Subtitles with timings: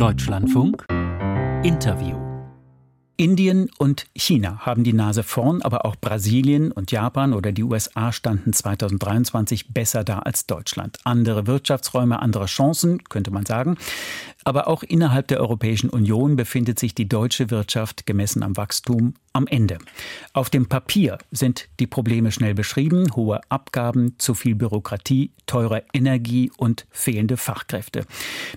[0.00, 0.86] Deutschlandfunk
[1.62, 2.16] Interview
[3.18, 8.10] Indien und China haben die Nase vorn, aber auch Brasilien und Japan oder die USA
[8.10, 10.96] standen 2023 besser da als Deutschland.
[11.04, 13.76] Andere Wirtschaftsräume, andere Chancen, könnte man sagen.
[14.44, 19.46] Aber auch innerhalb der Europäischen Union befindet sich die deutsche Wirtschaft gemessen am Wachstum am
[19.46, 19.78] Ende.
[20.32, 26.50] Auf dem Papier sind die Probleme schnell beschrieben, hohe Abgaben, zu viel Bürokratie, teure Energie
[26.56, 28.06] und fehlende Fachkräfte.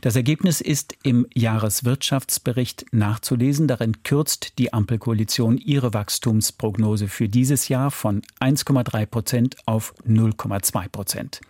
[0.02, 3.68] Das Ergebnis ist im Jahreswirtschaftsbericht nachzulesen.
[3.68, 11.42] Darin kürzt die Ampelkoalition ihre Wachstumsprognose für dieses Jahr von 1,3 Prozent auf 0,2 Prozent.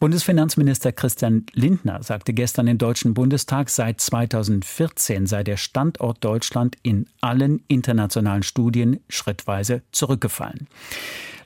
[0.00, 7.06] Bundesfinanzminister Christian Lindner sagte gestern im Deutschen Bundestag, seit 2014 sei der Standort Deutschland in
[7.20, 10.68] allen internationalen Studien schrittweise zurückgefallen.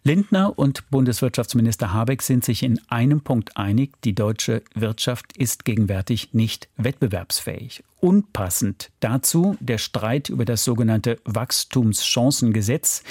[0.04, 6.34] Lindner und Bundeswirtschaftsminister Habeck sind sich in einem Punkt einig, die deutsche Wirtschaft ist gegenwärtig
[6.34, 7.84] nicht wettbewerbsfähig.
[8.00, 13.04] Unpassend dazu der Streit über das sogenannte Wachstumschancengesetz.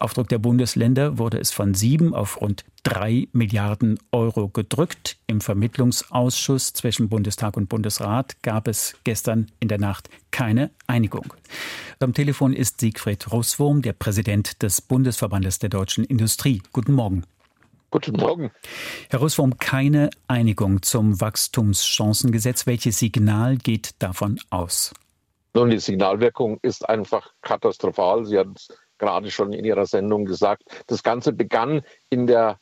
[0.00, 5.18] Auf Druck der Bundesländer wurde es von sieben auf rund drei Milliarden Euro gedrückt.
[5.28, 11.34] Im Vermittlungsausschuss zwischen Bundestag und Bundesrat gab es gestern in der Nacht keine Einigung.
[12.00, 16.31] Am Telefon ist Siegfried Russwurm, der Präsident des Bundesverbandes der deutschen Industrie.
[16.72, 17.24] Guten Morgen.
[17.90, 18.50] Guten Morgen.
[19.10, 22.66] Herr Russwurm, keine Einigung zum Wachstumschancengesetz.
[22.66, 24.94] Welches Signal geht davon aus?
[25.52, 28.24] Nun, die Signalwirkung ist einfach katastrophal.
[28.24, 30.62] Sie haben es gerade schon in Ihrer Sendung gesagt.
[30.86, 32.58] Das Ganze begann in der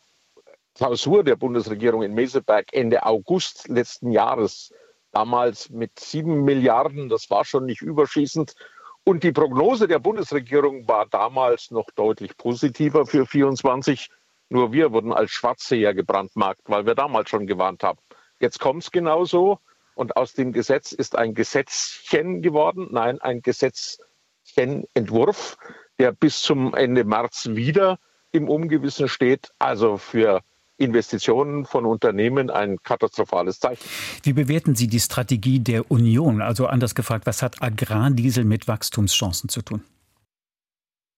[0.74, 4.72] Klausur der Bundesregierung in Meseberg Ende August letzten Jahres.
[5.12, 8.54] Damals mit sieben Milliarden, das war schon nicht überschießend.
[9.04, 14.10] Und die Prognose der Bundesregierung war damals noch deutlich positiver für 24
[14.50, 18.00] nur wir wurden als Schwarzseher gebrandmarkt, weil wir damals schon gewarnt haben.
[18.40, 19.60] Jetzt kommt es genauso
[19.94, 25.56] und aus dem Gesetz ist ein Gesetzchen geworden, nein, ein Gesetzchenentwurf,
[26.00, 28.00] der bis zum Ende März wieder
[28.32, 29.52] im Ungewissen steht.
[29.60, 30.40] Also für
[30.80, 33.84] Investitionen von Unternehmen ein katastrophales Zeichen.
[34.22, 36.40] Wie bewerten Sie die Strategie der Union?
[36.40, 39.82] Also anders gefragt, was hat Agrardiesel mit Wachstumschancen zu tun?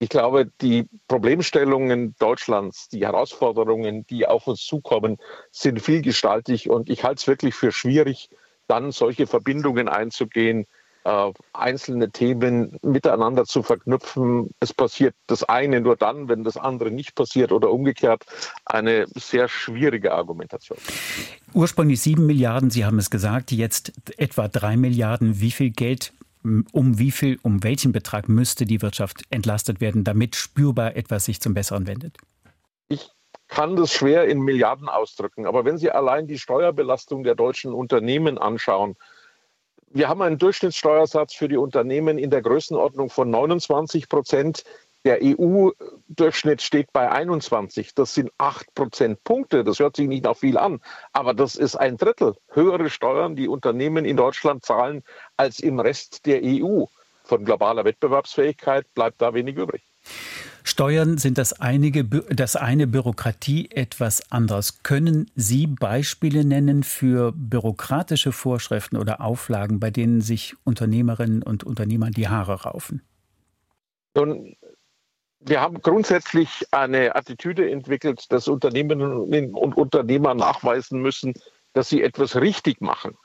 [0.00, 5.18] Ich glaube, die Problemstellungen Deutschlands, die Herausforderungen, die auf uns zukommen,
[5.52, 8.28] sind vielgestaltig und ich halte es wirklich für schwierig,
[8.66, 10.66] dann solche Verbindungen einzugehen,
[11.04, 14.50] äh, einzelne Themen miteinander zu verknüpfen.
[14.60, 18.24] Es passiert das eine nur dann, wenn das andere nicht passiert oder umgekehrt.
[18.64, 20.78] Eine sehr schwierige Argumentation.
[21.54, 25.40] Ursprünglich sieben Milliarden, Sie haben es gesagt, jetzt etwa drei Milliarden.
[25.40, 26.12] Wie viel Geld
[26.72, 31.40] um wie viel, um welchen Betrag müsste die Wirtschaft entlastet werden, damit spürbar etwas sich
[31.40, 32.16] zum Besseren wendet?
[32.88, 33.10] Ich
[33.48, 38.38] kann das schwer in Milliarden ausdrücken, aber wenn Sie allein die Steuerbelastung der deutschen Unternehmen
[38.38, 38.96] anschauen,
[39.94, 44.64] wir haben einen Durchschnittssteuersatz für die Unternehmen in der Größenordnung von 29 Prozent.
[45.04, 47.94] Der EU-Durchschnitt steht bei 21.
[47.94, 49.64] Das sind acht Prozentpunkte.
[49.64, 50.80] Das hört sich nicht nach viel an,
[51.12, 55.02] aber das ist ein Drittel höhere Steuern, die Unternehmen in Deutschland zahlen,
[55.36, 56.84] als im Rest der EU.
[57.24, 59.82] Von globaler Wettbewerbsfähigkeit bleibt da wenig übrig.
[60.64, 64.82] Steuern sind das, einige, das eine, Bürokratie etwas anderes.
[64.82, 72.10] Können Sie Beispiele nennen für bürokratische Vorschriften oder Auflagen, bei denen sich Unternehmerinnen und Unternehmer
[72.10, 73.02] die Haare raufen?
[74.14, 74.56] Nun,
[75.40, 81.34] wir haben grundsätzlich eine Attitüde entwickelt, dass Unternehmerinnen und Unternehmer nachweisen müssen,
[81.72, 83.16] dass sie etwas richtig machen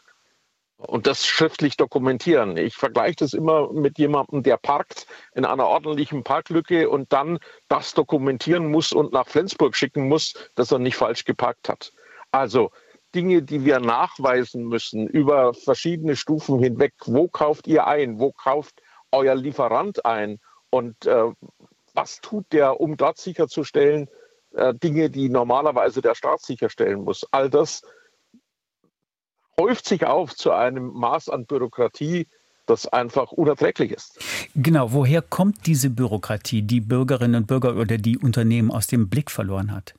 [0.77, 2.55] und das schriftlich dokumentieren.
[2.55, 7.93] Ich vergleiche das immer mit jemandem, der parkt in einer ordentlichen Parklücke und dann das
[7.93, 11.91] dokumentieren muss und nach Flensburg schicken muss, dass er nicht falsch geparkt hat.
[12.31, 12.71] Also
[13.15, 16.93] Dinge, die wir nachweisen müssen über verschiedene Stufen hinweg.
[17.05, 18.19] Wo kauft ihr ein?
[18.19, 20.39] Wo kauft euer Lieferant ein?
[20.69, 21.31] Und äh,
[21.93, 24.07] was tut der, um dort sicherzustellen,
[24.53, 27.25] äh, Dinge, die normalerweise der Staat sicherstellen muss.
[27.31, 27.81] All das
[29.59, 32.27] häuft sich auf zu einem Maß an Bürokratie,
[32.65, 34.19] das einfach unerträglich ist.
[34.55, 39.31] Genau, woher kommt diese Bürokratie, die Bürgerinnen und Bürger oder die Unternehmen aus dem Blick
[39.31, 39.95] verloren hat?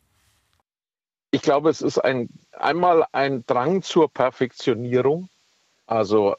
[1.30, 5.28] Ich glaube, es ist ein, einmal ein Drang zur Perfektionierung.
[5.86, 6.36] Also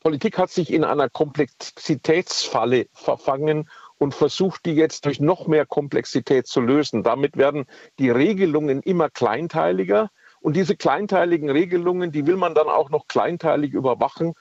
[0.00, 3.68] Politik hat sich in einer Komplexitätsfalle verfangen
[3.98, 7.02] und versucht, die jetzt durch noch mehr Komplexität zu lösen.
[7.02, 7.66] Damit werden
[7.98, 10.10] die Regelungen immer kleinteiliger.
[10.40, 14.34] Und diese kleinteiligen Regelungen, die will man dann auch noch kleinteilig überwachen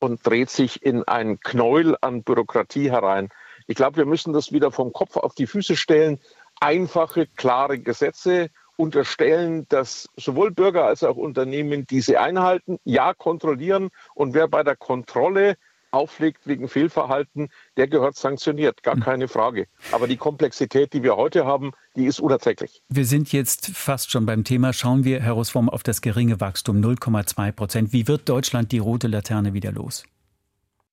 [0.00, 3.28] und dreht sich in ein Knäuel an Bürokratie herein.
[3.68, 6.18] Ich glaube, wir müssen das wieder vom Kopf auf die Füße stellen.
[6.60, 14.34] Einfache, klare Gesetze unterstellen, dass sowohl Bürger als auch Unternehmen diese einhalten, ja kontrollieren und
[14.34, 15.56] wer bei der Kontrolle
[15.92, 19.02] auflegt wegen Fehlverhalten, der gehört sanktioniert, gar hm.
[19.02, 19.66] keine Frage.
[19.92, 22.82] Aber die Komplexität, die wir heute haben, die ist unerträglich.
[22.88, 24.72] Wir sind jetzt fast schon beim Thema.
[24.72, 27.92] Schauen wir, Herr Roswurm, auf das geringe Wachstum 0,2 Prozent.
[27.92, 30.04] Wie wird Deutschland die rote Laterne wieder los?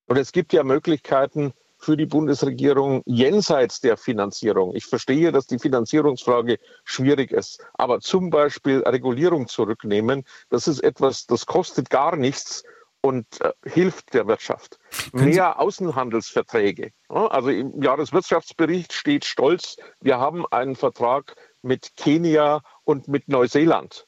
[0.07, 4.75] Und es gibt ja Möglichkeiten, für die Bundesregierung jenseits der Finanzierung.
[4.75, 11.25] Ich verstehe, dass die Finanzierungsfrage schwierig ist, aber zum Beispiel Regulierung zurücknehmen, das ist etwas,
[11.25, 12.63] das kostet gar nichts
[13.01, 14.80] und äh, hilft der Wirtschaft.
[15.13, 16.92] Mehr Außenhandelsverträge.
[17.10, 24.06] Ja, also im Jahreswirtschaftsbericht steht stolz, wir haben einen Vertrag mit Kenia und mit Neuseeland.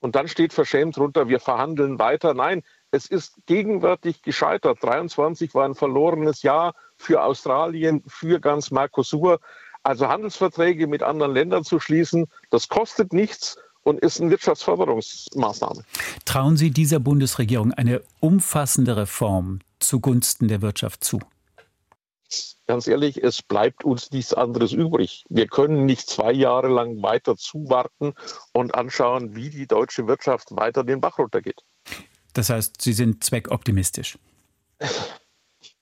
[0.00, 2.34] Und dann steht verschämt drunter, wir verhandeln weiter.
[2.34, 4.78] Nein, es ist gegenwärtig gescheitert.
[4.82, 9.40] 23 war ein verlorenes Jahr für Australien, für ganz Mercosur.
[9.82, 15.84] Also Handelsverträge mit anderen Ländern zu schließen, das kostet nichts und ist eine Wirtschaftsförderungsmaßnahme.
[16.24, 21.20] Trauen Sie dieser Bundesregierung eine umfassende Reform zugunsten der Wirtschaft zu?
[22.66, 25.24] Ganz ehrlich, es bleibt uns nichts anderes übrig.
[25.28, 28.14] Wir können nicht zwei Jahre lang weiter zuwarten
[28.52, 31.62] und anschauen, wie die deutsche Wirtschaft weiter den Bach runtergeht.
[32.32, 34.18] Das heißt, Sie sind zweckoptimistisch.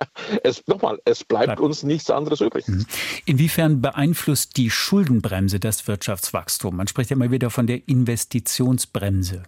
[0.43, 2.67] es, nochmal, es bleibt, bleibt, uns nichts anderes übrig.
[2.69, 2.87] Mhm.
[3.25, 6.77] Inwiefern beeinflusst die Schuldenbremse das Wirtschaftswachstum?
[6.77, 9.43] Man spricht ja immer wieder von der Investitionsbremse.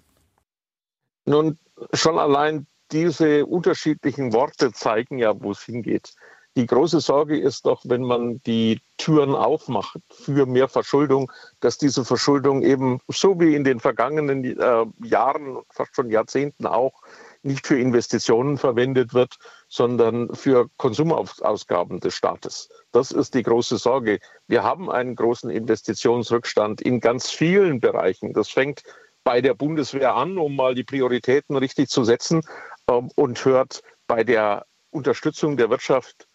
[1.26, 1.58] Nun,
[1.92, 6.14] schon allein diese unterschiedlichen Worte zeigen ja, wo es hingeht.
[6.56, 12.04] Die große Sorge ist doch, wenn man die Türen aufmacht für mehr Verschuldung, dass diese
[12.04, 17.02] Verschuldung eben so wie in den vergangenen äh, Jahren, fast schon Jahrzehnten auch,
[17.44, 19.36] nicht für Investitionen verwendet wird,
[19.68, 22.68] sondern für Konsumausgaben des Staates.
[22.92, 24.18] Das ist die große Sorge.
[24.46, 28.32] Wir haben einen großen Investitionsrückstand in ganz vielen Bereichen.
[28.32, 28.82] Das fängt
[29.24, 32.42] bei der Bundeswehr an, um mal die Prioritäten richtig zu setzen
[32.88, 36.28] ähm, und hört bei der Unterstützung der Wirtschaft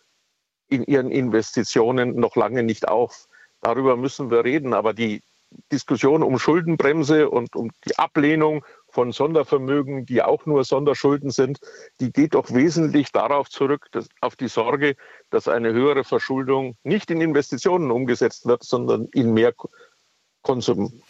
[0.67, 3.27] in ihren Investitionen noch lange nicht auf.
[3.61, 4.73] Darüber müssen wir reden.
[4.73, 5.21] Aber die
[5.71, 11.59] Diskussion um Schuldenbremse und um die Ablehnung von Sondervermögen, die auch nur Sonderschulden sind,
[11.99, 14.95] die geht doch wesentlich darauf zurück, dass, auf die Sorge,
[15.29, 19.53] dass eine höhere Verschuldung nicht in Investitionen umgesetzt wird, sondern in mehr
[20.41, 21.01] Konsum.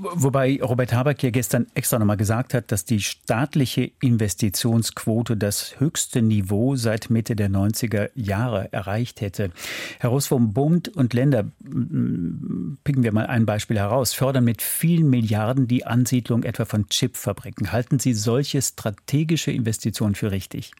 [0.00, 6.22] Wobei Robert Habeck ja gestern extra nochmal gesagt hat, dass die staatliche Investitionsquote das höchste
[6.22, 9.50] Niveau seit Mitte der 90er Jahre erreicht hätte.
[9.98, 15.10] Herr Ross vom Bund und Länder, picken wir mal ein Beispiel heraus, fördern mit vielen
[15.10, 17.72] Milliarden die Ansiedlung etwa von Chipfabriken.
[17.72, 20.70] Halten Sie solche strategische Investitionen für richtig?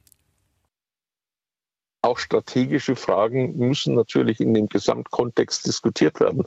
[2.02, 6.44] Auch strategische Fragen müssen natürlich in dem Gesamtkontext diskutiert werden.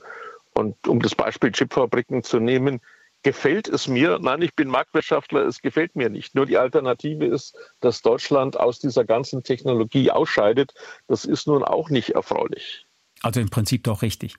[0.54, 2.82] Und um das Beispiel Chipfabriken zu nehmen,
[3.24, 6.36] gefällt es mir, nein, ich bin Marktwirtschaftler, es gefällt mir nicht.
[6.36, 10.74] Nur die Alternative ist, dass Deutschland aus dieser ganzen Technologie ausscheidet.
[11.08, 12.86] Das ist nun auch nicht erfreulich.
[13.22, 14.36] Also im Prinzip doch richtig.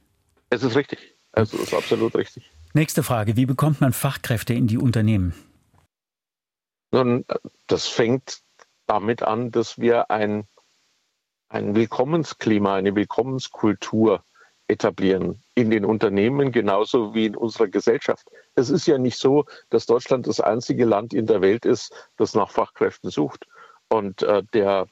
[0.51, 1.15] Es ist richtig.
[1.33, 2.51] Also es ist absolut richtig.
[2.75, 3.37] Nächste Frage.
[3.37, 5.35] Wie bekommt man Fachkräfte in die Unternehmen?
[6.91, 7.25] Nun,
[7.69, 8.41] das fängt
[8.87, 10.47] damit an, dass wir ein,
[11.49, 14.25] ein Willkommensklima, eine Willkommenskultur
[14.73, 18.27] etablieren in den Unternehmen genauso wie in unserer Gesellschaft.
[18.55, 22.35] Es ist ja nicht so, dass Deutschland das einzige Land in der Welt ist, das
[22.35, 23.47] nach Fachkräften sucht.
[23.89, 24.87] Und äh, der,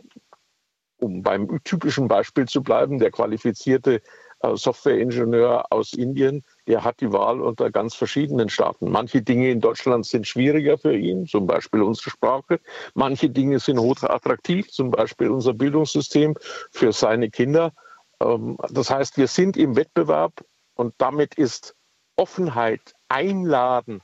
[0.99, 4.02] um beim typischen Beispiel zu bleiben, der qualifizierte
[4.40, 8.90] äh, Softwareingenieur aus Indien, der hat die Wahl unter ganz verschiedenen Staaten.
[8.90, 12.61] Manche Dinge in Deutschland sind schwieriger für ihn, zum Beispiel unsere Sprache.
[12.95, 16.37] Manche Dinge sind hoch attraktiv, zum Beispiel unser Bildungssystem
[16.71, 17.73] für seine Kinder.
[18.21, 21.75] Ähm, das heißt, wir sind im Wettbewerb und damit ist
[22.17, 24.03] Offenheit, Einladen,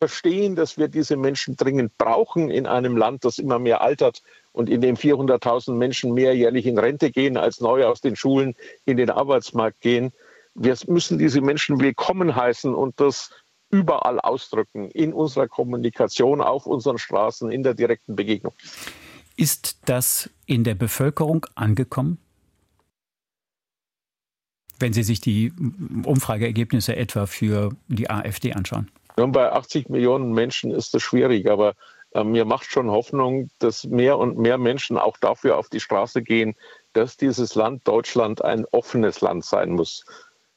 [0.00, 4.70] Verstehen, dass wir diese Menschen dringend brauchen in einem Land, das immer mehr altert und
[4.70, 8.54] in dem 400.000 Menschen mehr jährlich in Rente gehen, als neu aus den Schulen
[8.84, 10.12] in den Arbeitsmarkt gehen.
[10.54, 13.32] Wir müssen diese Menschen willkommen heißen und das
[13.70, 18.54] überall ausdrücken, in unserer Kommunikation, auf unseren Straßen, in der direkten Begegnung.
[19.36, 22.18] Ist das in der Bevölkerung angekommen?
[24.78, 25.52] Wenn Sie sich die
[26.04, 28.90] Umfrageergebnisse etwa für die AfD anschauen?
[29.16, 31.74] Nun, bei 80 Millionen Menschen ist das schwierig, aber
[32.12, 36.22] äh, mir macht schon Hoffnung, dass mehr und mehr Menschen auch dafür auf die Straße
[36.22, 36.54] gehen,
[36.92, 40.04] dass dieses Land Deutschland ein offenes Land sein muss.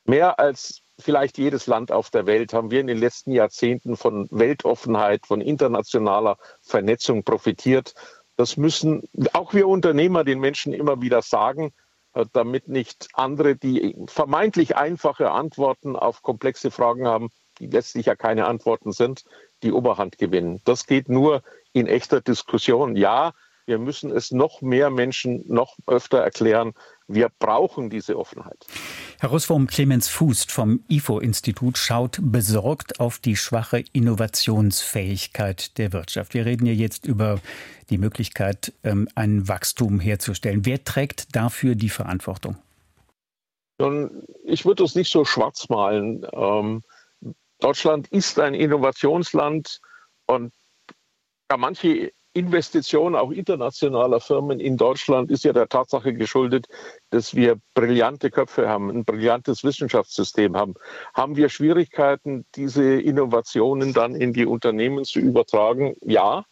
[0.06, 4.28] Mehr als vielleicht jedes Land auf der Welt haben wir in den letzten Jahrzehnten von
[4.32, 7.94] Weltoffenheit, von internationaler Vernetzung profitiert.
[8.38, 11.74] Das müssen auch wir Unternehmer den Menschen immer wieder sagen.
[12.14, 18.16] Äh, damit nicht andere, die vermeintlich einfache Antworten auf komplexe Fragen haben, die letztlich ja
[18.16, 19.24] keine Antworten sind,
[19.64, 20.62] die Oberhand gewinnen.
[20.66, 21.42] Das geht nur
[21.74, 22.96] in echter Diskussion.
[22.96, 23.34] Ja,
[23.66, 26.74] wir müssen es noch mehr Menschen noch öfter erklären.
[27.14, 28.66] Wir brauchen diese Offenheit.
[29.20, 36.34] Herr Russwurm, Clemens Fuß vom IFO-Institut schaut besorgt auf die schwache Innovationsfähigkeit der Wirtschaft.
[36.34, 37.40] Wir reden ja jetzt über
[37.90, 40.66] die Möglichkeit, ähm, ein Wachstum herzustellen.
[40.66, 42.58] Wer trägt dafür die Verantwortung?
[43.78, 46.26] Nun, ich würde es nicht so schwarz malen.
[46.34, 46.82] Ähm,
[47.60, 49.82] Deutschland ist ein Innovationsland
[50.28, 50.54] und
[51.52, 56.68] ja, manche Investitionen auch internationaler Firmen in Deutschland ist ja der Tatsache geschuldet,
[57.10, 60.76] dass wir brillante Köpfe haben, ein brillantes Wissenschaftssystem haben.
[61.14, 65.96] Haben wir Schwierigkeiten, diese Innovationen dann in die Unternehmen zu übertragen?
[66.02, 66.46] Ja,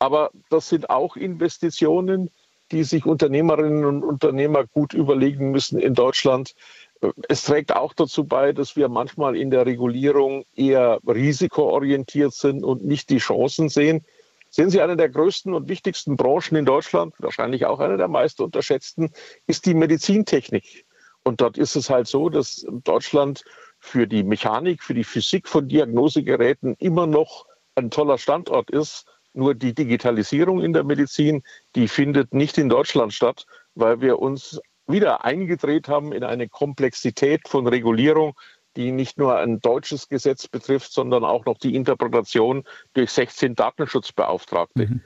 [0.00, 2.30] aber das sind auch Investitionen,
[2.72, 6.54] die sich Unternehmerinnen und Unternehmer gut überlegen müssen in Deutschland.
[7.28, 12.84] Es trägt auch dazu bei, dass wir manchmal in der Regulierung eher risikoorientiert sind und
[12.84, 14.04] nicht die Chancen sehen.
[14.60, 18.42] Sehen Sie, eine der größten und wichtigsten Branchen in Deutschland, wahrscheinlich auch eine der meist
[18.42, 19.10] unterschätzten,
[19.46, 20.84] ist die Medizintechnik.
[21.22, 23.42] Und dort ist es halt so, dass Deutschland
[23.78, 29.06] für die Mechanik, für die Physik von Diagnosegeräten immer noch ein toller Standort ist.
[29.32, 31.42] Nur die Digitalisierung in der Medizin,
[31.74, 37.48] die findet nicht in Deutschland statt, weil wir uns wieder eingedreht haben in eine Komplexität
[37.48, 38.34] von Regulierung,
[38.76, 44.86] die nicht nur ein deutsches Gesetz betrifft, sondern auch noch die Interpretation durch 16 Datenschutzbeauftragte.
[44.86, 45.00] Mhm.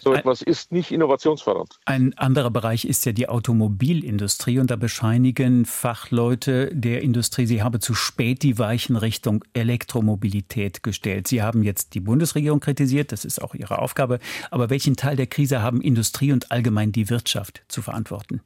[0.00, 1.78] So etwas ist nicht innovationsfördernd.
[1.84, 7.80] Ein anderer Bereich ist ja die Automobilindustrie und da bescheinigen Fachleute der Industrie, sie habe
[7.80, 11.28] zu spät die Weichen Richtung Elektromobilität gestellt.
[11.28, 14.20] Sie haben jetzt die Bundesregierung kritisiert, das ist auch ihre Aufgabe,
[14.50, 18.40] aber welchen Teil der Krise haben Industrie und allgemein die Wirtschaft zu verantworten?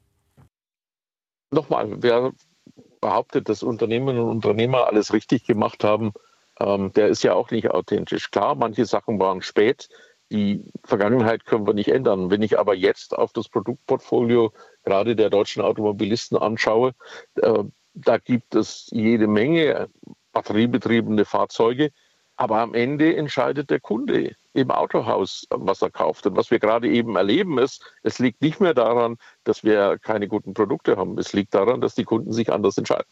[1.50, 2.33] Nochmal, wer
[3.02, 6.12] behauptet, dass Unternehmerinnen und Unternehmer alles richtig gemacht haben,
[6.59, 8.30] ähm, der ist ja auch nicht authentisch.
[8.30, 9.90] Klar, manche Sachen waren spät.
[10.30, 12.30] Die Vergangenheit können wir nicht ändern.
[12.30, 14.52] Wenn ich aber jetzt auf das Produktportfolio
[14.85, 16.94] gerade der deutschen Automobilisten anschaue,
[17.37, 19.90] äh, da gibt es jede Menge
[20.32, 21.90] batteriebetriebene Fahrzeuge,
[22.37, 26.26] aber am Ende entscheidet der Kunde im Autohaus, was er kauft.
[26.26, 30.28] Und was wir gerade eben erleben ist, es liegt nicht mehr daran, dass wir keine
[30.28, 31.18] guten Produkte haben.
[31.18, 33.06] Es liegt daran, dass die Kunden sich anders entscheiden.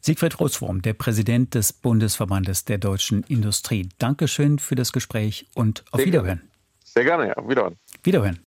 [0.00, 3.88] Siegfried Roswurm, der Präsident des Bundesverbandes der deutschen Industrie.
[3.98, 6.50] Dankeschön für das Gespräch und auf Sehr Wiederhören.
[6.84, 7.48] Sehr gerne, ja.
[7.48, 7.76] Wiederhören.
[8.02, 8.44] Wiederhören.